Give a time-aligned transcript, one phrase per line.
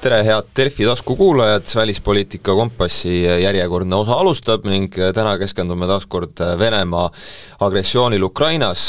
[0.00, 7.10] tere, head Delfi taskukuulajad, Välispoliitika kompassi järjekordne osa alustab ning täna keskendume taas kord Venemaa
[7.66, 8.86] agressioonil Ukrainas,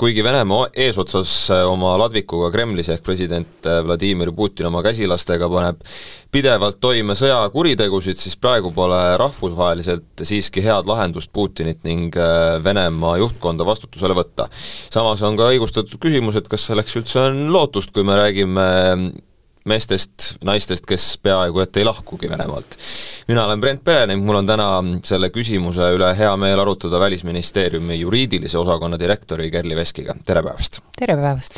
[0.00, 1.34] kuigi Venemaa eesotsas
[1.68, 5.84] oma ladvikuga Kremlis ehk president Vladimir Putin oma käsilastega paneb
[6.32, 12.16] pidevalt toime sõjakuritegusid, siis praegu pole rahvusvaheliselt siiski head lahendust Putinit ning
[12.64, 14.48] Venemaa juhtkonda vastutusele võtta.
[14.88, 18.66] samas on ka õigustatud küsimus, et kas selleks üldse on lootust, kui me räägime
[19.68, 22.76] meestest, naistest, kes peaaegu et ei lahkugi Venemaalt.
[23.28, 24.68] mina olen Brent Pere ning mul on täna
[25.06, 30.82] selle küsimuse üle hea meel arutada Välisministeeriumi juriidilise osakonna direktori Kerli Veskiga, tere päevast!
[30.98, 31.56] tere päevast!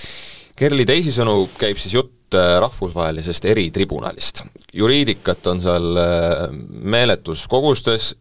[0.57, 4.45] Kerli, teisisõnu käib siis jutt äh, rahvusvahelisest eritribunalist.
[4.73, 6.47] juriidikat on seal äh,
[6.95, 8.15] meeletus kogustes,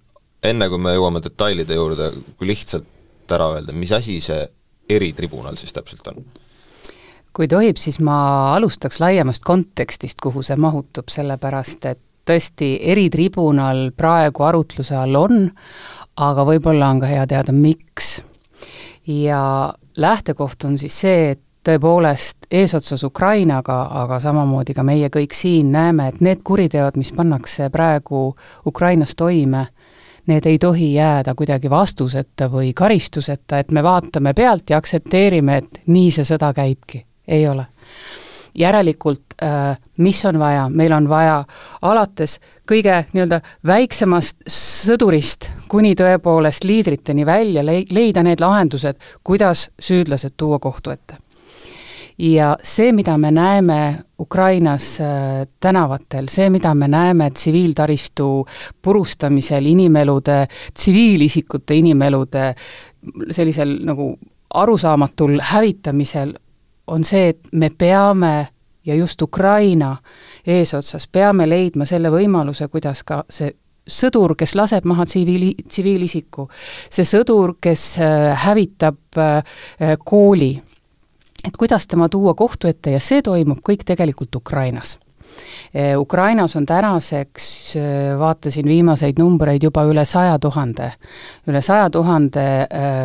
[0.44, 2.90] enne kui me jõuame detailide juurde, kui lihtsalt
[3.38, 4.42] ära öelda, mis asi see
[4.90, 6.26] eritribunal siis täpselt on?
[7.36, 8.18] Kui tohib, siis ma
[8.56, 15.50] alustaks laiemast kontekstist, kuhu see mahutub, sellepärast et tõesti, eritribunal praegu arutluse all on,
[16.16, 18.22] aga võib-olla on ka hea teada, miks.
[19.08, 25.72] ja lähtekoht on siis see, et tõepoolest eesotsas Ukrainaga, aga samamoodi ka meie kõik siin
[25.74, 29.68] näeme, et need kuriteod, mis pannakse praegu Ukrainas toime,
[30.28, 35.84] need ei tohi jääda kuidagi vastuseta või karistuseta, et me vaatame pealt ja aktsepteerime, et
[35.88, 37.66] nii see sõda käibki ei ole.
[38.56, 41.44] järelikult äh, mis on vaja, meil on vaja
[41.82, 42.40] alates
[42.72, 50.96] kõige nii-öelda väiksemast sõdurist kuni tõepoolest liidriteni välja leida need lahendused, kuidas süüdlased tuua kohtu
[50.96, 51.20] ette
[52.18, 58.46] ja see, mida me näeme Ukrainas äh, tänavatel, see, mida me näeme tsiviiltaristu
[58.82, 62.54] purustamisel, inimelude, tsiviilisikute inimelude
[63.32, 64.14] sellisel nagu
[64.54, 66.34] arusaamatul hävitamisel,
[66.88, 68.48] on see, et me peame
[68.86, 69.98] ja just Ukraina
[70.48, 73.52] eesotsas peame leidma selle võimaluse, kuidas ka see
[73.86, 76.48] sõdur, kes laseb maha tsiviili, tsiviilisiku,
[76.90, 80.54] see sõdur, kes äh, hävitab äh, kooli,
[81.46, 84.98] et kuidas tema tuua kohtu ette ja see toimub kõik tegelikult Ukrainas.
[85.76, 87.76] Äh, Ukrainas on tänaseks,
[88.20, 90.92] vaatasin viimaseid numbreid, juba üle saja tuhande,
[91.48, 92.48] üle saja tuhande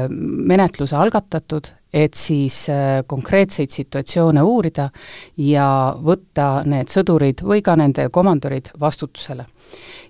[0.08, 4.88] menetluse algatatud et siis äh, konkreetseid situatsioone uurida
[5.36, 9.46] ja võtta need sõdurid või ka nende komandorid vastutusele.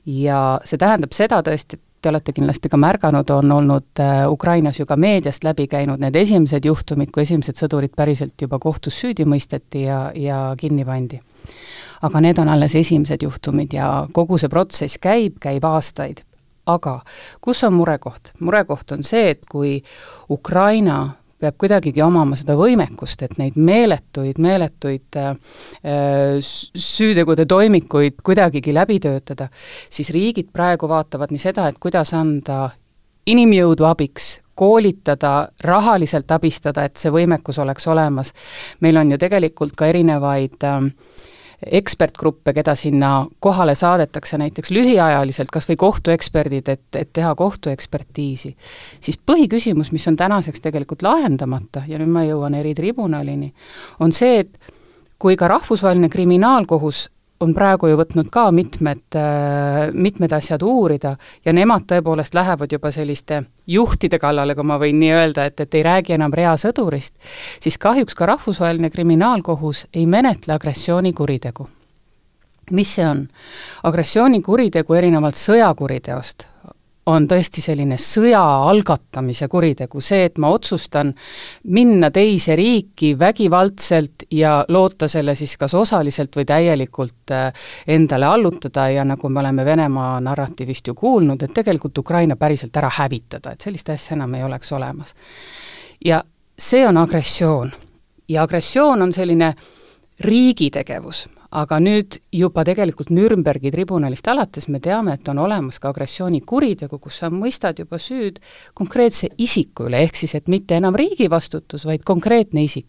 [0.06, 4.78] ja see tähendab seda tõesti, et te olete kindlasti ka märganud, on olnud äh, Ukrainas
[4.80, 9.24] ju ka meediast läbi käinud need esimesed juhtumid, kui esimesed sõdurid päriselt juba kohtus süüdi
[9.28, 11.20] mõisteti ja, ja kinni pandi.
[12.02, 16.24] aga need on alles esimesed juhtumid ja kogu see protsess käib, käib aastaid.
[16.66, 17.00] aga
[17.40, 18.32] kus on murekoht?
[18.40, 19.82] murekoht on see, et kui
[20.30, 25.32] Ukraina peab kuidagigi omama seda võimekust, et neid meeletuid, meeletuid äh,
[26.40, 29.48] süütegude toimikuid kuidagigi läbi töötada,
[29.88, 32.68] siis riigid praegu vaatavad nii seda, et kuidas anda
[33.30, 38.34] inimjõudu abiks, koolitada, rahaliselt abistada, et see võimekus oleks olemas.
[38.80, 40.90] meil on ju tegelikult ka erinevaid äh,
[41.66, 48.54] ekspertgruppe, keda sinna kohale saadetakse näiteks lühiajaliselt, kas või kohtueksperdid, et, et teha kohtuekspertiisi,
[49.00, 53.52] siis põhiküsimus, mis on tänaseks tegelikult lahendamata ja nüüd ma jõuan eritribunalini,
[54.00, 54.76] on see, et
[55.20, 57.08] kui ka Rahvusvaheline Kriminaalkohus
[57.40, 61.14] on praegu ju võtnud ka mitmed, äh, mitmed asjad uurida
[61.44, 65.74] ja nemad tõepoolest lähevad juba selliste juhtide kallale, kui ma võin nii öelda, et, et
[65.74, 67.14] ei räägi enam reasõdurist,
[67.60, 71.68] siis kahjuks ka Rahvusvaheline Kriminaalkohus ei menetle agressioonikuritegu.
[72.70, 73.28] mis see on?
[73.82, 76.46] agressioonikuritegu erinevalt sõjakuriteost
[77.06, 81.12] on tõesti selline sõja algatamise kuritegu, see, et ma otsustan
[81.72, 87.52] minna teise riiki vägivaldselt ja loota selle siis kas osaliselt või täielikult äh,
[87.86, 92.90] endale allutada ja nagu me oleme Venemaa narratiivist ju kuulnud, et tegelikult Ukraina päriselt ära
[93.00, 95.14] hävitada, et sellist asja enam ei oleks olemas.
[96.04, 96.22] ja
[96.58, 97.70] see on agressioon.
[98.28, 99.54] ja agressioon on selline
[100.20, 105.90] riigi tegevus, aga nüüd juba tegelikult Nürnbergi tribunalist alates me teame, et on olemas ka
[105.90, 108.38] agressioonikuritegu, kus sa mõistad juba süüd
[108.74, 112.86] konkreetse isiku üle, ehk siis et mitte enam riigi vastutus, vaid konkreetne isik.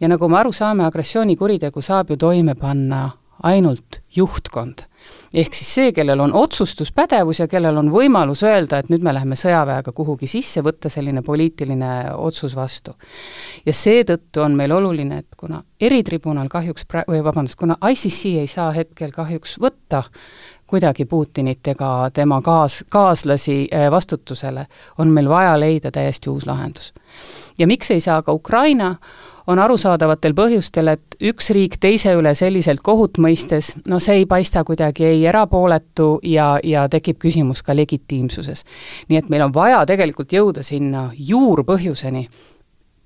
[0.00, 3.10] ja nagu me aru saame, agressioonikuritegu saab ju toime panna
[3.42, 4.88] ainult juhtkond
[5.34, 9.36] ehk siis see, kellel on otsustuspädevus ja kellel on võimalus öelda, et nüüd me läheme
[9.38, 12.94] sõjaväega kuhugi sisse, võtta selline poliitiline otsus vastu.
[13.66, 18.46] ja seetõttu on meil oluline, et kuna eritribunal kahjuks pra-, või vabandust, kuna ICC ei
[18.46, 20.04] saa hetkel kahjuks võtta
[20.68, 24.66] kuidagi Putinit ega tema kaas, kaaslasi äh, vastutusele,
[24.98, 26.92] on meil vaja leida täiesti uus lahendus.
[27.58, 28.96] ja miks ei saa ka Ukraina,
[29.48, 34.64] on arusaadavatel põhjustel, et üks riik teise üle selliselt kohut mõistes, no see ei paista
[34.64, 38.64] kuidagi ei erapooletu ja, ja tekib küsimus ka legitiimsuses.
[39.08, 42.26] nii et meil on vaja tegelikult jõuda sinna juurpõhjuseni,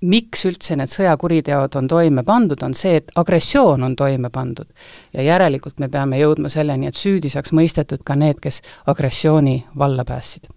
[0.02, 4.66] miks üldse need sõjakuriteod on toime pandud, on see, et agressioon on toime pandud.
[5.14, 10.04] ja järelikult me peame jõudma selleni, et süüdi saaks mõistetud ka need, kes agressiooni valla
[10.04, 10.50] päästsid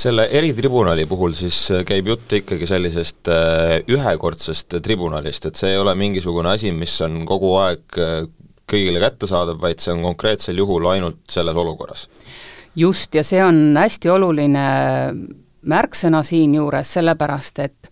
[0.00, 1.58] selle eritribunali puhul siis
[1.88, 7.22] käib jutt ikkagi sellisest äh, ühekordsest tribunalist, et see ei ole mingisugune asi, mis on
[7.28, 8.22] kogu aeg äh,
[8.70, 12.08] kõigile kättesaadav, vaid see on konkreetsel juhul ainult selles olukorras?
[12.76, 14.66] just, ja see on hästi oluline
[15.68, 17.90] märksõna siinjuures, sellepärast et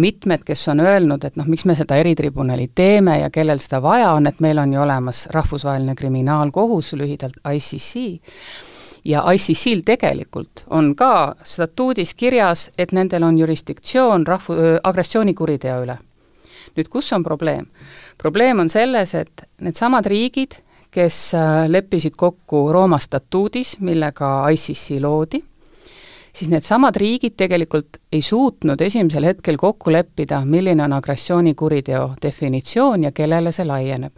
[0.00, 4.12] mitmed, kes on öelnud, et noh, miks me seda eritribunali teeme ja kellel seda vaja
[4.14, 8.06] on, et meil on ju olemas rahvusvaheline kriminaalkohus, lühidalt ICC,
[9.04, 15.98] ja ICC-l tegelikult on ka statuudis kirjas, et nendel on jurisdiktsioon rahvu-, agressioonikuriteo üle.
[16.76, 17.66] nüüd kus on probleem?
[18.18, 20.60] probleem on selles, et needsamad riigid,
[20.90, 25.42] kes äh, leppisid kokku Rooma statuudis, millega ICC loodi,
[26.32, 33.12] siis needsamad riigid tegelikult ei suutnud esimesel hetkel kokku leppida, milline on agressioonikuriteo definitsioon ja
[33.12, 34.12] kellele see laieneb.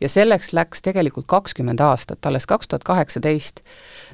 [0.00, 3.62] Ja selleks läks tegelikult kakskümmend aastat, alles kaks tuhat kaheksateist,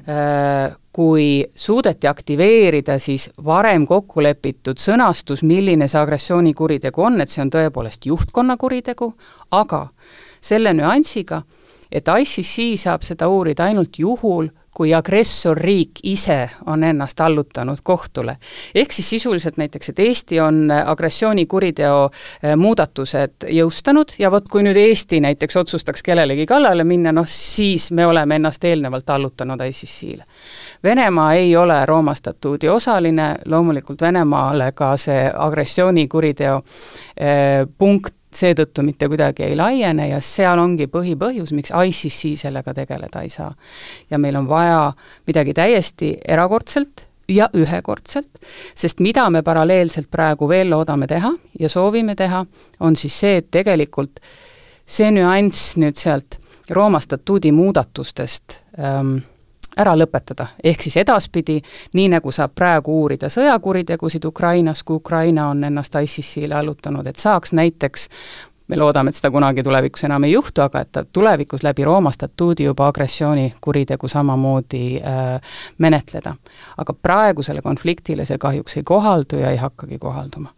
[0.07, 7.41] äh, kui suudeti aktiveerida siis varem kokku lepitud sõnastus, milline see agressioonikuritegu on, et see
[7.43, 9.13] on tõepoolest juhtkonna kuritegu,
[9.51, 9.87] aga
[10.41, 11.41] selle nüansiga,
[11.91, 18.37] et ICC saab seda uurida ainult juhul, kui agressorriik ise on ennast allutanud kohtule.
[18.75, 22.09] ehk siis sisuliselt näiteks, et Eesti on agressioonikuriteo
[22.43, 27.91] eh, muudatused jõustanud ja vot kui nüüd Eesti näiteks otsustaks kellelegi kallale minna, noh siis
[27.91, 30.25] me oleme ennast eelnevalt allutanud ICC-le.
[30.83, 36.61] Venemaa ei ole Rooma statuudi osaline, loomulikult Venemaale ka see agressioonikuriteo
[37.17, 43.21] eh, punkt seetõttu mitte kuidagi ei laiene ja seal ongi põhipõhjus, miks ICC sellega tegeleda
[43.21, 43.53] ei saa.
[44.09, 44.93] ja meil on vaja
[45.27, 48.29] midagi täiesti erakordselt ja ühekordselt,
[48.75, 52.45] sest mida me paralleelselt praegu veel loodame teha ja soovime teha,
[52.79, 54.19] on siis see, et tegelikult
[54.85, 56.39] see nüanss nüüd sealt
[56.69, 59.17] Rooma statuudi muudatustest ähm,
[59.77, 61.59] ära lõpetada, ehk siis edaspidi,
[61.93, 67.53] nii nagu saab praegu uurida sõjakuritegusid Ukrainas, kui Ukraina on ennast ICC-le allutanud, et saaks
[67.53, 68.09] näiteks
[68.67, 72.11] me loodame, et seda kunagi tulevikus enam ei juhtu, aga et ta tulevikus läbi Rooma
[72.11, 76.35] statuudi juba agressioonikuritegu samamoodi äh, menetleda.
[76.77, 80.49] aga praegusele konfliktile see kahjuks ei kohaldu ja ei hakkagi kohalduma.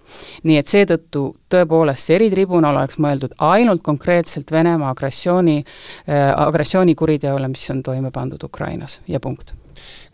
[0.44, 7.70] nii et seetõttu tõepoolest see eritribunal oleks mõeldud ainult konkreetselt Venemaa agressiooni äh,, agressioonikuriteole, mis
[7.70, 9.56] on toime pandud Ukrainas ja punkt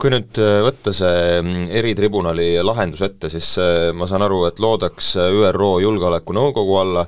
[0.01, 4.61] kui nüüd äh, võtta see mm, eritribunali lahendus ette, siis äh, ma saan aru, et
[4.63, 7.05] loodaks äh, ÜRO Julgeolekunõukogu alla,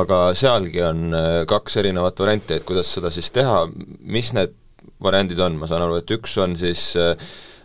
[0.00, 1.16] aga sealgi on
[1.50, 3.64] kaks erinevat varianti, et kuidas seda siis teha,
[4.06, 4.54] mis need
[5.02, 6.92] variandid on, ma saan aru, et üks on siis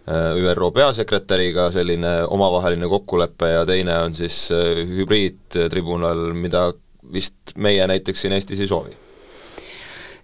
[0.06, 6.68] ÜRO peasekretäriga selline omavaheline kokkulepe ja teine on siis hübriidtribunal, mida
[7.14, 8.98] vist meie näiteks siin Eestis ei soovi?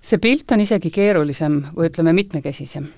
[0.02, 2.90] see pilt on isegi keerulisem või ütleme, mitmekesisem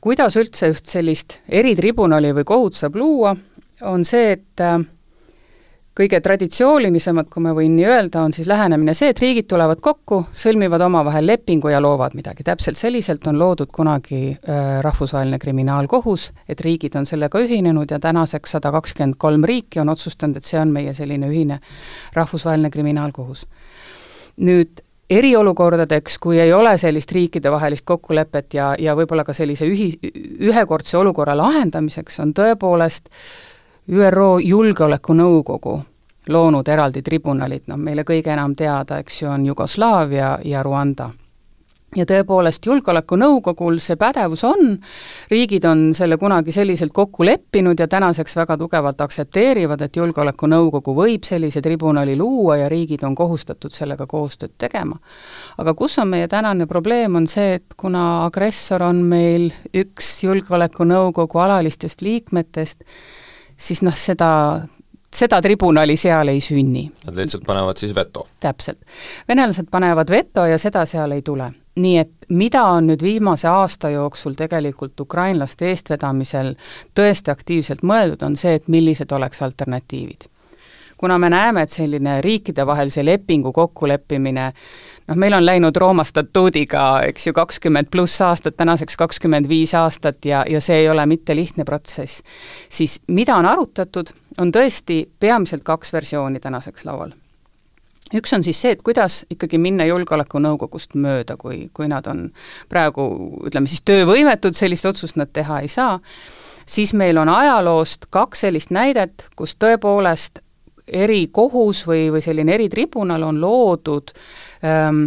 [0.00, 3.34] kuidas üldse üht sellist eritribunali või kohut saab luua,
[3.82, 4.80] on see, et äh,
[5.98, 10.20] kõige traditsioonilisemad, kui ma võin nii öelda, on siis lähenemine see, et riigid tulevad kokku,
[10.36, 12.44] sõlmivad omavahel lepingu ja loovad midagi.
[12.46, 18.56] täpselt selliselt on loodud kunagi äh, Rahvusvaheline Kriminaalkohus, et riigid on sellega ühinenud ja tänaseks
[18.58, 21.60] sada kakskümmend kolm riiki on otsustanud, et see on meie selline ühine
[22.14, 23.46] Rahvusvaheline Kriminaalkohus.
[24.38, 29.96] nüüd eriolukordadeks, kui ei ole sellist riikidevahelist kokkulepet ja, ja võib-olla ka sellise ühi-,
[30.40, 33.08] ühekordse olukorra lahendamiseks, on tõepoolest
[33.88, 35.78] ÜRO Julgeolekunõukogu
[36.28, 41.08] loonud eraldi tribunalid, noh meile kõige enam teada, eks ju, on Jugoslaavia ja Rwanda
[41.96, 44.74] ja tõepoolest, Julgeolekunõukogul see pädevus on,
[45.30, 51.24] riigid on selle kunagi selliselt kokku leppinud ja tänaseks väga tugevalt aktsepteerivad, et Julgeolekunõukogu võib
[51.24, 54.98] sellise tribunali luua ja riigid on kohustatud sellega koostööd tegema.
[55.58, 61.40] aga kus on meie tänane probleem, on see, et kuna agressor on meil üks Julgeolekunõukogu
[61.40, 62.84] alalistest liikmetest,
[63.56, 64.68] siis noh, seda
[65.14, 66.90] seda tribunali seal ei sünni.
[67.06, 68.28] Nad lihtsalt panevad siis veto?
[68.40, 68.78] täpselt.
[69.28, 71.52] venelased panevad veto ja seda seal ei tule.
[71.78, 76.54] nii et mida on nüüd viimase aasta jooksul tegelikult ukrainlaste eestvedamisel
[76.98, 80.26] tõesti aktiivselt mõeldud, on see, et millised oleks alternatiivid.
[80.98, 84.46] Kuna me näeme, et selline riikidevahelise lepingu kokkuleppimine
[85.08, 90.24] noh, meil on läinud Rooma statuudiga, eks ju, kakskümmend pluss aastat, tänaseks kakskümmend viis aastat
[90.24, 92.22] ja, ja see ei ole mitte lihtne protsess.
[92.68, 97.14] siis mida on arutatud, on tõesti peamiselt kaks versiooni tänaseks laual
[98.14, 102.28] üks on siis see, et kuidas ikkagi minna Julgeolekunõukogust mööda, kui, kui nad on
[102.68, 103.04] praegu
[103.46, 105.98] ütleme siis töövõimetud, sellist otsust nad teha ei saa,
[106.66, 110.40] siis meil on ajaloost kaks sellist näidet, kus tõepoolest
[110.92, 114.12] erikohus või, või selline eritribunal on loodud
[114.64, 115.06] ähm,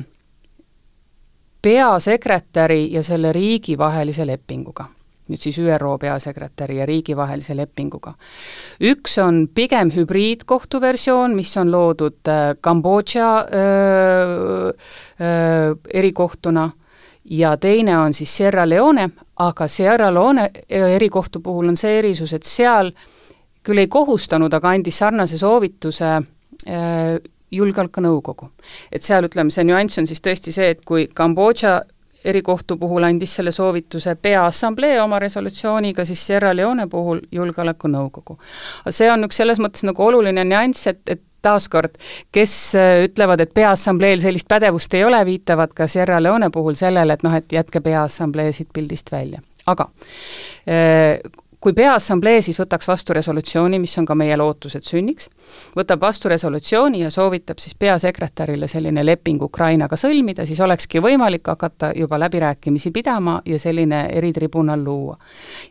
[1.61, 4.88] peasekretäri ja selle riigi vahelise lepinguga
[5.31, 8.13] nüüd siis ÜRO peasekretäri ja riigi vahelise lepinguga.
[8.81, 13.47] üks on pigem hübriidkohtu versioon, mis on loodud äh, Kambodža äh,
[15.21, 16.69] äh, erikohtuna
[17.25, 22.43] ja teine on siis Sierra Leone, aga Sierra Leone erikohtu puhul on see erisus, et
[22.43, 22.91] seal
[23.63, 26.13] küll ei kohustanud, aga andis sarnase soovituse
[27.51, 28.50] julgeolekunõukogu.
[28.91, 31.82] et seal ütleme, see nüanss on siis tõesti see, et kui Kambodža
[32.25, 38.38] erikohtu puhul andis selle soovituse Peaassamblee oma resolutsiooniga, siis Sierra Leone puhul Julgeolekunõukogu.
[38.89, 41.98] see on üks selles mõttes nagu oluline nüanss, et, et taaskord,
[42.32, 47.13] kes äh, ütlevad, et Peaassambleel sellist pädevust ei ole, viitavad ka Sierra Leone puhul sellele,
[47.13, 49.41] et noh, et jätke Peaassamblee siit pildist välja.
[49.68, 49.89] aga
[50.70, 51.20] äh,
[51.62, 55.27] kui Peaassamblee siis võtaks vastu resolutsiooni, mis on ka meie lootus, et sünniks,
[55.77, 61.91] võtab vastu resolutsiooni ja soovitab siis peasekretärile selline leping Ukrainaga sõlmida, siis olekski võimalik hakata
[61.96, 65.18] juba läbirääkimisi pidama ja selline eritribunal luua.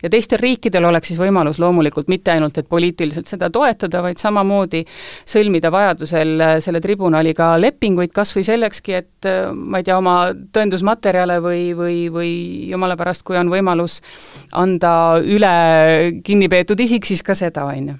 [0.03, 4.85] ja teistel riikidel oleks siis võimalus loomulikult mitte ainult, et poliitiliselt seda toetada, vaid samamoodi
[5.25, 11.67] sõlmida vajadusel selle tribunaliga lepinguid, kas või sellekski, et ma ei tea, oma tõendusmaterjale või,
[11.75, 12.31] või, või
[12.71, 13.99] jumala pärast, kui on võimalus
[14.55, 15.51] anda üle
[16.23, 17.99] kinni peetud isik, siis ka seda, on ju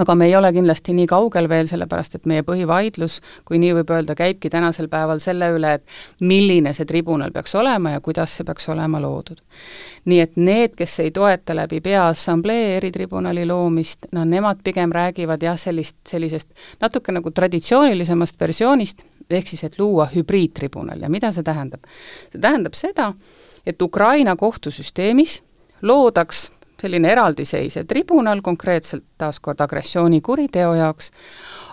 [0.00, 3.90] aga me ei ole kindlasti nii kaugel veel, sellepärast et meie põhivaidlus, kui nii võib
[3.92, 8.46] öelda, käibki tänasel päeval selle üle, et milline see tribunal peaks olema ja kuidas see
[8.48, 9.40] peaks olema loodud.
[10.04, 15.58] nii et need, kes ei toeta läbi Peaassamblee eritribunali loomist, no nemad pigem räägivad jah,
[15.58, 16.48] sellist, sellisest
[16.80, 21.84] natuke nagu traditsioonilisemast versioonist, ehk siis et luua hübriidtribunal ja mida see tähendab?
[22.32, 23.12] see tähendab seda,
[23.66, 25.40] et Ukraina kohtusüsteemis
[25.82, 31.10] loodaks selline eraldiseisev tribunal konkreetselt taaskord agressioonikuriteo jaoks,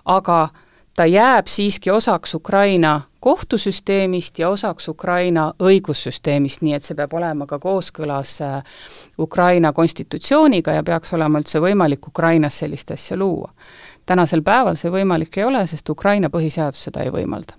[0.05, 0.49] aga
[0.97, 7.45] ta jääb siiski osaks Ukraina kohtusüsteemist ja osaks Ukraina õigussüsteemist, nii et see peab olema
[7.49, 8.79] ka kooskõlas äh,
[9.19, 13.51] Ukraina konstitutsiooniga ja peaks olema üldse võimalik Ukrainas sellist asja luua.
[14.05, 17.53] tänasel päeval see võimalik ei ole, sest Ukraina põhiseadus seda ei võimalda.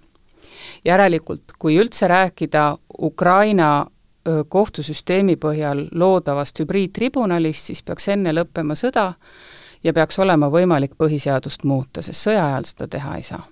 [0.85, 3.87] järelikult, kui üldse rääkida Ukraina
[4.49, 9.13] kohtusüsteemi põhjal loodavast hübriidtribunalist, siis peaks enne lõppema sõda
[9.85, 13.45] ja peaks olema võimalik põhiseadust muuta, sest sõja ajal seda teha ei saa.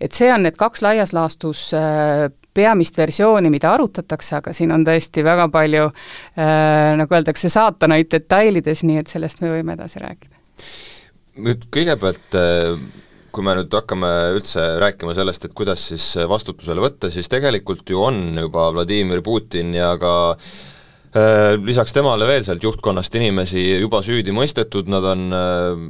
[0.00, 1.72] et see on need kaks laias laastus
[2.54, 5.88] peamist versiooni, mida arutatakse, aga siin on tõesti väga palju
[6.96, 10.36] nagu öeldakse, saatanaid detailides, nii et sellest me võime edasi rääkida.
[11.36, 13.04] nüüd kõigepealt äh
[13.36, 18.00] kui me nüüd hakkame üldse rääkima sellest, et kuidas siis vastutusele võtta, siis tegelikult ju
[18.08, 24.32] on juba Vladimir Putin ja ka äh, lisaks temale veel sealt juhtkonnast inimesi juba süüdi
[24.36, 25.86] mõistetud, nad on äh,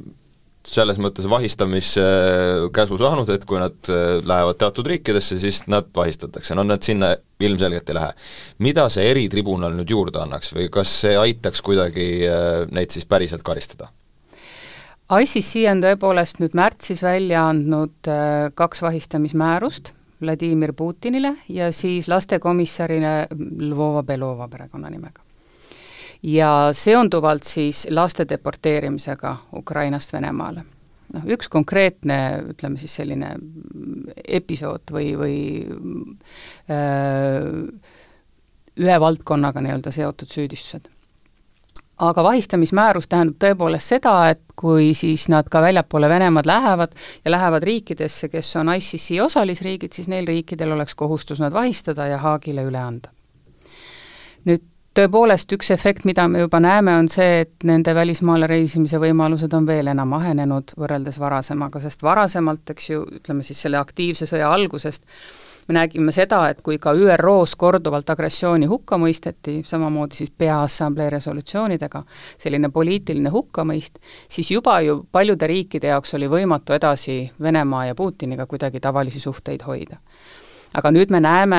[0.66, 6.64] selles mõttes vahistamiskäsu saanud, et kui nad äh, lähevad teatud riikidesse, siis nad vahistatakse, no
[6.66, 8.10] nad sinna ilmselgelt ei lähe.
[8.58, 13.46] mida see eritribunal nüüd juurde annaks või kas see aitaks kuidagi äh, neid siis päriselt
[13.46, 13.92] karistada?
[15.06, 23.12] ICC on tõepoolest nüüd märtsis välja andnud äh, kaks vahistamismäärust Vladimir Putinile ja siis lastekomissarina
[23.30, 25.22] Lvova Belova perekonnanimega.
[26.22, 30.64] ja seonduvalt siis laste deporteerimisega Ukrainast Venemaale.
[31.14, 33.30] noh, üks konkreetne, ütleme siis selline
[34.26, 35.38] episood või, või
[35.70, 37.94] öö, äh,
[38.76, 40.90] ühe valdkonnaga nii-öelda seotud süüdistused
[41.98, 47.64] aga vahistamismäärus tähendab tõepoolest seda, et kui siis nad ka väljapoole Venemaad lähevad ja lähevad
[47.64, 52.80] riikidesse, kes on ICC osalisriigid, siis neil riikidel oleks kohustus nad vahistada ja Haagile üle
[52.80, 53.12] anda.
[54.46, 54.62] nüüd
[54.96, 59.66] tõepoolest üks efekt, mida me juba näeme, on see, et nende välismaale reisimise võimalused on
[59.66, 65.04] veel enam ahenenud võrreldes varasemaga, sest varasemalt, eks ju, ütleme siis selle aktiivse sõja algusest,
[65.68, 72.02] me nägime seda, et kui ka ÜRO-s korduvalt agressiooni hukka mõisteti, samamoodi siis Peaassamblee resolutsioonidega,
[72.38, 78.46] selline poliitiline hukkamõist, siis juba ju paljude riikide jaoks oli võimatu edasi Venemaa ja Putiniga
[78.46, 80.00] kuidagi tavalisi suhteid hoida.
[80.76, 81.58] Aga nüüd me näeme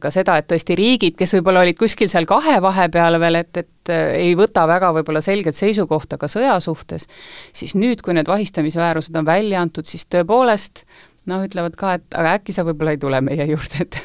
[0.00, 3.92] ka seda, et tõesti riigid, kes võib-olla olid kuskil seal kahe vahepeal veel, et, et
[3.92, 7.04] äh, ei võta väga võib-olla selget seisukohta ka sõja suhtes,
[7.52, 10.86] siis nüüd, kui need vahistamismäärused on välja antud, siis tõepoolest
[11.30, 13.98] noh, ütlevad ka, et aga äkki sa võib-olla ei tule meie juurde, et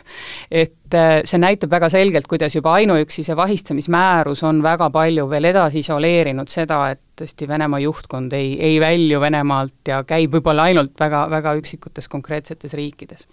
[0.63, 5.49] et äh, see näitab väga selgelt, kuidas juba ainuüksi see vahistamismäärus on väga palju veel
[5.51, 10.97] edasi isoleerinud seda, et tõesti Venemaa juhtkond ei, ei välju Venemaalt ja käib võib-olla ainult
[10.99, 13.27] väga, väga üksikutes konkreetsetes riikides.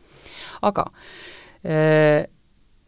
[0.68, 0.88] Aga
[1.64, 2.26] äh,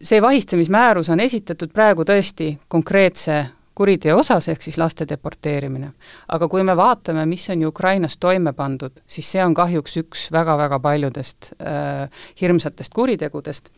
[0.01, 3.43] see vahistamismäärus on esitatud praegu tõesti konkreetse
[3.81, 5.93] kuriteo osas, ehk siis laste deporteerimine.
[6.29, 10.27] aga kui me vaatame, mis on ju Ukrainas toime pandud, siis see on kahjuks üks
[10.35, 13.71] väga-väga paljudest äh, hirmsatest kuritegudest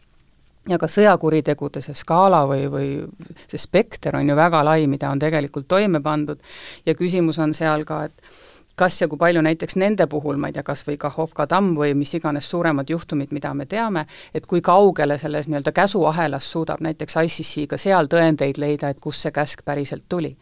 [0.68, 2.88] ja ka sõjakuritegude see skaala või, või
[3.46, 6.42] see spekter on ju väga lai, mida on tegelikult toime pandud
[6.86, 8.34] ja küsimus on seal ka, et
[8.82, 11.94] kas ja kui palju näiteks nende puhul, ma ei tea, kas või Kahhovka tamm või
[11.98, 17.18] mis iganes suuremad juhtumid, mida me teame, et kui kaugele selles nii-öelda käsuahelas suudab näiteks
[17.22, 20.36] ICC ka seal tõendeid leida, et kust see käsk päriselt tuli.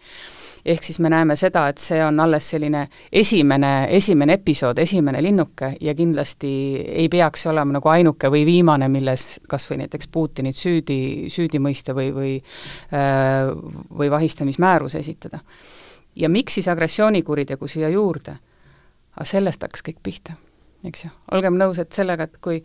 [0.65, 2.83] ehk siis me näeme seda, et see on alles selline
[3.13, 6.51] esimene, esimene episood, esimene linnuke ja kindlasti
[6.85, 11.59] ei peaks see olema nagu ainuke või viimane, milles kas või näiteks Putinit süüdi, süüdi
[11.59, 12.35] mõista või, või
[12.93, 13.53] äh,
[13.97, 15.41] või vahistamismäärus esitada
[16.17, 18.37] ja miks siis agressioonikuritegu siia juurde?
[19.17, 20.33] aga sellest hakkas kõik pihta,
[20.87, 21.11] eks ju.
[21.33, 22.63] olgem nõus, et sellega, et kui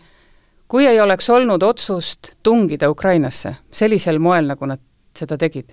[0.68, 4.82] kui ei oleks olnud otsust tungida Ukrainasse sellisel moel, nagu nad
[5.18, 5.70] seda tegid,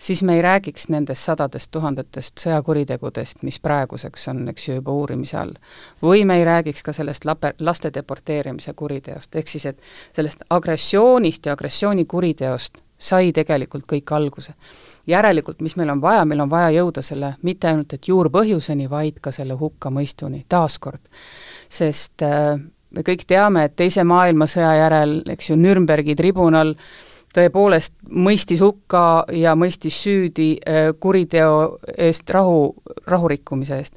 [0.00, 5.38] siis me ei räägiks nendest sadadest tuhandetest sõjakuritegudest, mis praeguseks on, eks ju, juba uurimise
[5.38, 5.54] all.
[6.02, 9.82] või me ei räägiks ka sellest lape, laste deporteerimise kuriteost, ehk siis et
[10.16, 14.54] sellest agressioonist ja agressioonikuriteost sai tegelikult kõik alguse
[15.10, 19.20] järelikult, mis meil on vaja, meil on vaja jõuda selle mitte ainult et juurpõhjuseni, vaid
[19.22, 21.02] ka selle hukkamõistuni, taaskord.
[21.68, 22.56] sest äh,
[22.90, 26.74] me kõik teame, et Teise maailmasõja järel, eks ju, Nürnbergi tribunal
[27.34, 32.74] tõepoolest mõistis hukka ja mõistis süüdi äh, kuriteo eest rahu,
[33.06, 33.94] rahurikkumise eest.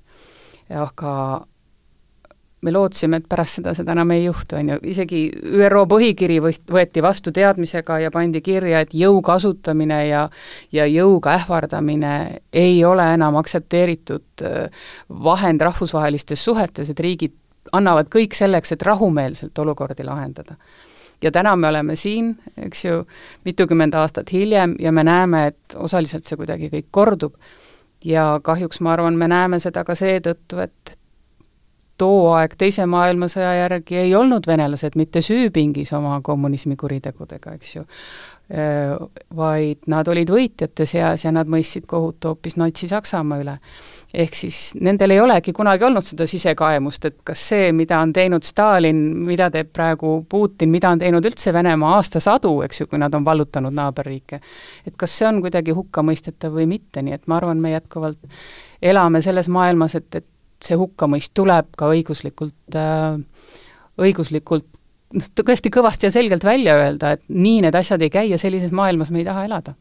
[0.70, 1.46] aga
[2.63, 5.22] me lootsime, et pärast seda seda enam ei juhtu, on ju, isegi
[5.65, 10.24] ÜRO põhikiri võeti vastu teadmisega ja pandi kirja, et jõu kasutamine ja
[10.72, 12.13] ja jõuga ähvardamine
[12.53, 17.36] ei ole enam aktsepteeritud äh, vahend rahvusvahelistes suhetes, et riigid
[17.72, 20.55] annavad kõik selleks, et rahumeelselt olukordi lahendada.
[21.22, 23.03] ja täna me oleme siin, eks ju,
[23.46, 27.35] mitukümmend aastat hiljem ja me näeme, et osaliselt see kuidagi kõik kordub
[28.05, 30.98] ja kahjuks ma arvan, me näeme seda ka seetõttu, et
[31.98, 37.84] too aeg Teise maailmasõja järgi ei olnud venelased mitte süüpingis oma kommunismi kuritegudega, eks ju,
[39.38, 43.58] vaid nad olid võitjate seas ja nad mõistsid kohut hoopis Natsi-Saksamaa üle.
[44.14, 48.44] ehk siis nendel ei olegi kunagi olnud seda sisekaemust, et kas see, mida on teinud
[48.44, 53.14] Stalin, mida teeb praegu Putin, mida on teinud üldse Venemaa aastasadu, eks ju, kui nad
[53.14, 54.42] on vallutanud naaberriike,
[54.88, 58.20] et kas see on kuidagi hukkamõistetav või mitte, nii et ma arvan, me jätkuvalt
[58.82, 60.27] elame selles maailmas, et, et
[60.66, 63.20] see hukkamõist tuleb ka õiguslikult äh,,
[64.02, 64.68] õiguslikult
[65.14, 68.74] noh, tõesti kõvasti ja selgelt välja öelda, et nii need asjad ei käi ja sellises
[68.76, 69.76] maailmas me ei taha elada.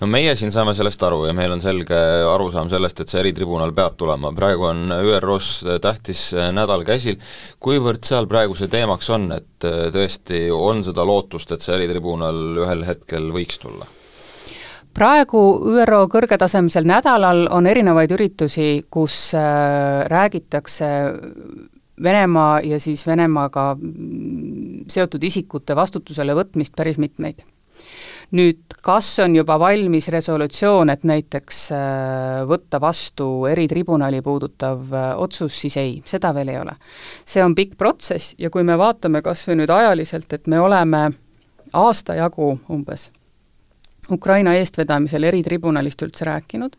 [0.00, 1.96] No meie siin saame sellest aru ja meil on selge
[2.28, 7.16] arusaam sellest, et see eritribunal peab tulema, praegu on ÜRO-s tähtis nädal käsil,
[7.64, 12.60] kuivõrd seal praegu see teemaks on, et äh, tõesti on seda lootust, et see eritribunal
[12.66, 13.88] ühel hetkel võiks tulla?
[14.96, 15.40] Praegu
[15.76, 20.88] ÜRO kõrgetasemelisel nädalal on erinevaid üritusi, kus äh, räägitakse
[22.02, 23.70] Venemaa ja siis Venemaaga
[24.92, 27.44] seotud isikute vastutusele võtmist päris mitmeid.
[28.36, 35.60] nüüd, kas on juba valmis resolutsioon, et näiteks äh, võtta vastu eritribunali puudutav äh, otsus,
[35.60, 36.72] siis ei, seda veel ei ole.
[37.24, 41.10] see on pikk protsess ja kui me vaatame kas või nüüd ajaliselt, et me oleme
[41.74, 43.10] aasta jagu umbes
[44.10, 46.76] Ukraina eestvedamisel eritribunalist üldse rääkinud,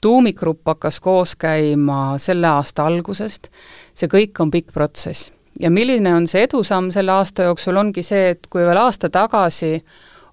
[0.00, 3.48] tuumikgrupp hakkas koos käima selle aasta algusest,
[3.94, 5.32] see kõik on pikk protsess.
[5.60, 9.78] ja milline on see edusamm selle aasta jooksul, ongi see, et kui veel aasta tagasi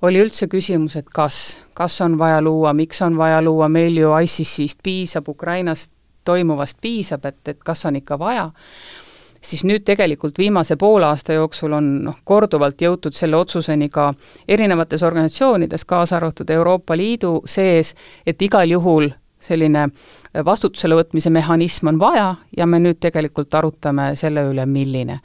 [0.02, 4.12] oli üldse küsimus, et kas, kas on vaja luua, miks on vaja luua, meil ju
[4.20, 5.92] ICC-st piisab, Ukrainast
[6.26, 8.50] toimuvast piisab, et, et kas on ikka vaja,
[9.44, 14.14] siis nüüd tegelikult viimase poole aasta jooksul on noh, korduvalt jõutud selle otsuseni ka
[14.48, 19.12] erinevates organisatsioonides, kaasa arvatud Euroopa Liidu sees, et igal juhul
[19.44, 19.88] selline
[20.46, 25.20] vastutusele võtmise mehhanism on vaja ja me nüüd tegelikult arutame selle üle, milline.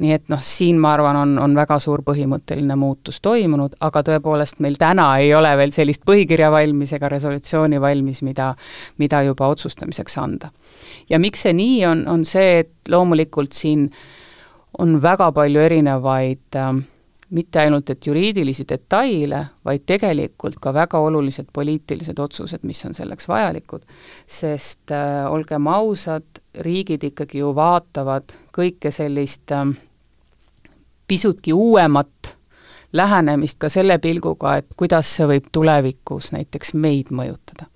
[0.00, 4.62] nii et noh, siin ma arvan, on, on väga suur põhimõtteline muutus toimunud, aga tõepoolest
[4.64, 8.52] meil täna ei ole veel sellist põhikirja valmis ega resolutsiooni valmis, mida,
[8.98, 10.50] mida juba otsustamiseks anda.
[11.10, 13.88] Ja miks see nii on, on see, et loomulikult siin
[14.78, 16.74] on väga palju erinevaid äh,
[17.34, 23.28] mitte ainult et juriidilisi detaile, vaid tegelikult ka väga olulised poliitilised otsused, mis on selleks
[23.28, 23.82] vajalikud,
[24.26, 29.66] sest äh, olgem ausad, riigid ikkagi ju vaatavad kõike sellist äh,
[31.08, 32.34] pisutki uuemat
[32.94, 37.66] lähenemist ka selle pilguga, et kuidas see võib tulevikus näiteks meid mõjutada.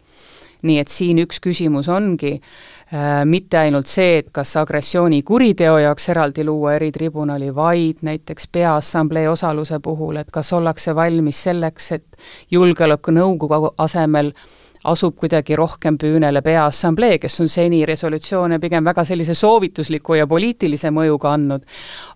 [0.63, 2.78] nii et siin üks küsimus ongi äh,
[3.25, 10.17] mitte ainult see, et kas agressioonikuriteo jaoks eraldi luua eritribunali, vaid näiteks Peaassamblee osaluse puhul,
[10.17, 14.49] et kas ollakse valmis selleks, et Julgeolekunõukogu asemel äh,
[14.85, 20.93] asub kuidagi rohkem püünele Peaassamblee, kes on seni resolutsioone pigem väga sellise soovitusliku ja poliitilise
[20.95, 21.67] mõjuga andnud,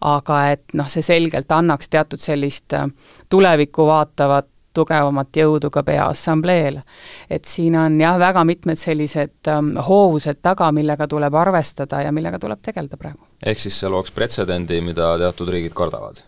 [0.09, 2.89] aga et noh, see selgelt annaks teatud sellist äh,
[3.31, 6.83] tulevikku vaatavat tugevamat jõudu ka Peaassambleele.
[7.31, 12.39] et siin on jah, väga mitmed sellised ähm, hoovused taga, millega tuleb arvestada ja millega
[12.39, 13.25] tuleb tegeleda praegu.
[13.47, 16.25] ehk siis see looks pretsedendi, mida teatud riigid kardavad?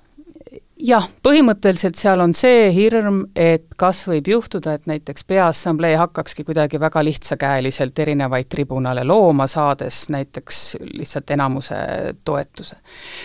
[0.85, 6.81] jah, põhimõtteliselt seal on see hirm, et kas võib juhtuda, et näiteks Peaassamblee hakkakski kuidagi
[6.81, 10.61] väga lihtsakäeliselt erinevaid tribunale looma, saades näiteks
[10.99, 11.77] lihtsalt enamuse
[12.25, 12.77] toetuse.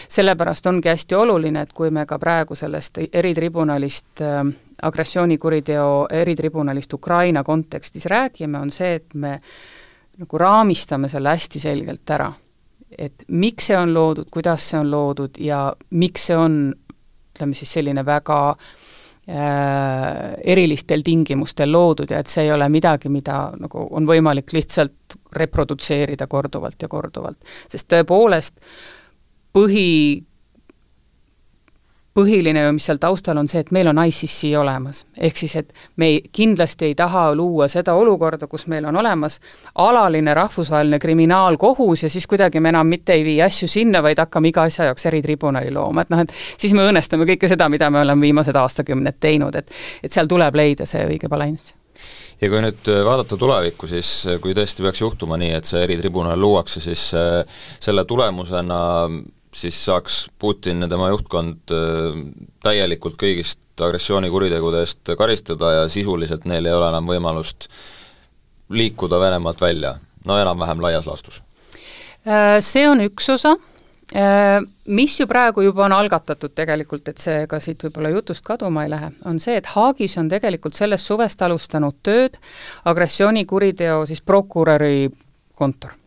[0.07, 4.43] sellepärast ongi hästi oluline, et kui me ka praegu sellest eritribunalist äh,
[4.81, 9.39] agressioonikuriteo eritribunalist Ukraina kontekstis räägime, on see, et me
[10.19, 12.31] nagu raamistame selle hästi selgelt ära.
[12.97, 17.73] et miks see on loodud, kuidas see on loodud ja miks see on ütleme siis
[17.77, 24.09] selline väga äh, erilistel tingimustel loodud ja et see ei ole midagi, mida nagu on
[24.09, 27.37] võimalik lihtsalt reprodutseerida korduvalt ja korduvalt.
[27.69, 28.57] sest tõepoolest,
[29.53, 30.25] põhi
[32.19, 35.05] põhiline ju, mis seal taustal on see, et meil on ICC olemas.
[35.17, 39.39] ehk siis, et me ei, kindlasti ei taha luua seda olukorda, kus meil on olemas
[39.75, 44.51] alaline rahvusvaheline kriminaalkohus ja siis kuidagi me enam mitte ei vii asju sinna, vaid hakkame
[44.51, 48.03] iga asja jaoks eritribunali looma, et noh, et siis me õõnestame kõike seda, mida me
[48.03, 51.73] oleme viimased aastakümned teinud, et et seal tuleb leida see õige balanss
[52.39, 54.11] ja kui nüüd vaadata tulevikku, siis
[54.43, 57.43] kui tõesti peaks juhtuma nii, et see eritribunal luuakse, siis äh,
[57.83, 58.79] selle tulemusena
[59.61, 62.19] siis saaks Putin ja tema juhtkond äh,
[62.63, 67.69] täielikult kõigist agressioonikuritegude eest karistada ja sisuliselt neil ei ole enam võimalust
[68.69, 69.95] liikuda Venemaalt välja,
[70.25, 71.41] no enam-vähem laias laastus?
[72.27, 73.55] Äh, see on üks osa,
[74.15, 78.85] äh, mis ju praegu juba on algatatud tegelikult, et see ka siit võib-olla jutust kaduma
[78.85, 82.37] ei lähe, on see, et Haagis on tegelikult sellest suvest alustanud tööd
[82.91, 85.09] agressioonikuriteo siis prokuröri
[85.55, 85.98] kontor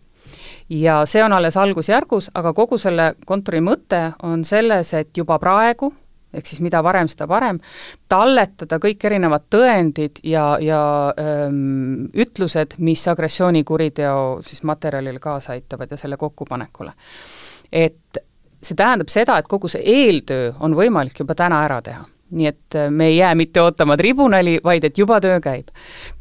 [0.70, 5.92] ja see on alles algusjärgus, aga kogu selle kontori mõte on selles, et juba praegu,
[6.33, 7.61] ehk siis mida varem, seda parem,
[8.09, 15.90] talletada kõik erinevad tõendid ja, ja öö, ähm, ütlused, mis agressioonikuriteo siis materjalile kaasa aitavad
[15.90, 16.92] ja selle kokkupanekule.
[17.72, 18.18] et
[18.62, 22.77] see tähendab seda, et kogu see eeltöö on võimalik juba täna ära teha nii et
[22.79, 25.68] äh, me ei jää mitte ootama tribunali, vaid et juba töö käib.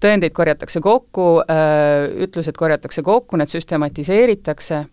[0.04, 4.86] tõendeid korjatakse kokku, äh, ütlused korjatakse kokku, need süstematiseeritakse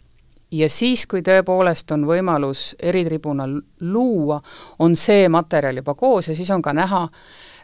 [0.51, 4.41] ja siis, kui tõepoolest on võimalus eritribunal luua,
[4.79, 7.05] on see materjal juba koos ja siis on ka näha,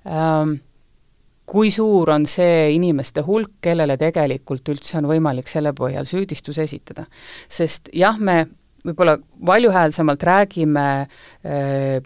[0.09, 0.57] ähm,
[1.47, 7.07] kui suur on see inimeste hulk, kellele tegelikult üldse on võimalik selle põhjal süüdistus esitada.
[7.49, 8.47] sest jah, me
[8.85, 12.01] võib-olla valjuhäälsemalt räägime äh,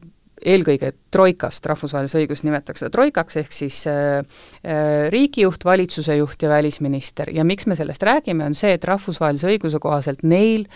[0.44, 4.18] eelkõige troikast, rahvusvahelises õiguses nimetatakse seda troikaks, ehk siis äh,
[4.62, 7.32] äh, riigijuht, valitsuse juht ja välisminister.
[7.34, 10.66] Ja miks me sellest räägime, on see, et rahvusvahelise õiguse kohaselt neil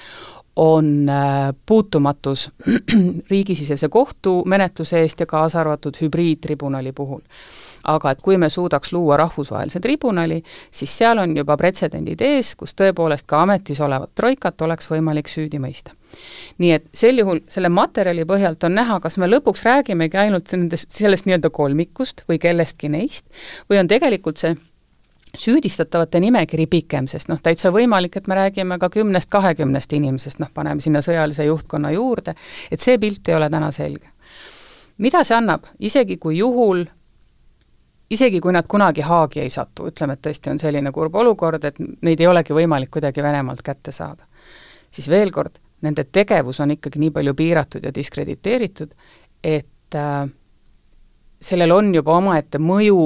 [0.57, 2.51] on äh, puutumatus
[3.33, 7.23] riigisisese kohtumenetluse eest ja kaasa arvatud hübriidtribunali puhul
[7.85, 12.77] aga et kui me suudaks luua rahvusvahelise tribunali, siis seal on juba pretsedendid ees, kus
[12.79, 15.97] tõepoolest ka ametis olevat troikat oleks võimalik süüdi mõista.
[16.59, 20.91] nii et sel juhul selle materjali põhjalt on näha, kas me lõpuks räägimegi ainult nendest,
[20.93, 23.27] sellest nii-öelda kolmikust või kellestki neist,
[23.71, 24.57] või on tegelikult see
[25.39, 30.51] süüdistatavate nimekiri pikem, sest noh, täitsa võimalik, et me räägime ka kümnest, kahekümnest inimesest, noh,
[30.55, 32.35] paneme sinna sõjalise juhtkonna juurde,
[32.71, 34.11] et see pilt ei ole täna selge.
[34.99, 36.85] mida see annab, isegi kui juhul
[38.13, 41.79] isegi kui nad kunagi Haagi ei satu, ütleme, et tõesti on selline kurb olukord, et
[41.81, 44.27] neid ei olegi võimalik kuidagi Venemaalt kätte saada,
[44.93, 48.93] siis veel kord, nende tegevus on ikkagi nii palju piiratud ja diskrediteeritud,
[49.43, 50.29] et äh,
[51.43, 53.01] sellel on juba omaette mõju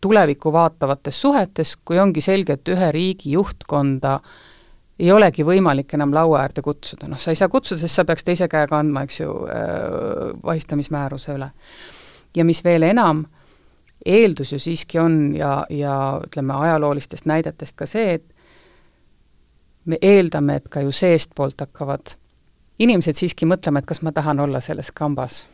[0.00, 4.18] tulevikku vaatavates suhetes, kui ongi selge, et ühe riigi juhtkonda
[5.02, 8.24] ei olegi võimalik enam laua äärde kutsuda, noh, sa ei saa kutsuda, sest sa peaks
[8.24, 11.50] teise käega andma, eks ju äh,, vahistamismääruse üle.
[12.36, 13.41] ja mis veel enam äh,,
[14.06, 18.24] eeldus ju siiski on ja, ja ütleme, ajaloolistest näidetest ka see, et
[19.84, 22.14] me eeldame, et ka ju seestpoolt hakkavad
[22.82, 25.44] inimesed siiski mõtlema, et kas ma tahan olla selles kambas.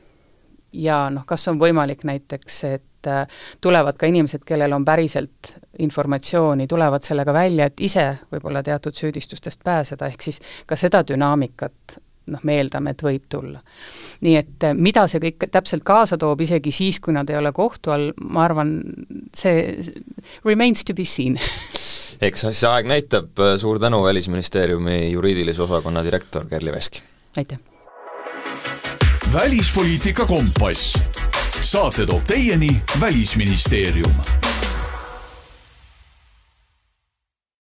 [0.72, 3.24] ja noh, kas on võimalik näiteks, et äh,
[3.60, 9.64] tulevad ka inimesed, kellel on päriselt informatsiooni, tulevad sellega välja, et ise võib-olla teatud süüdistustest
[9.64, 11.96] pääseda, ehk siis ka seda dünaamikat
[12.32, 13.62] noh, me eeldame, et võib tulla.
[14.24, 17.52] nii et äh, mida see kõik täpselt kaasa toob, isegi siis, kui nad ei ole
[17.56, 18.78] kohtu all, ma arvan,
[19.36, 19.78] see
[20.46, 21.38] remains to be seen
[22.28, 27.02] eks see aeg näitab, suur tänu, Välisministeeriumi juriidilise osakonna direktor Kerli Veski!
[27.36, 27.58] aitäh!
[29.32, 30.98] välispoliitika kompass.
[31.60, 34.47] saate toob teieni Välisministeerium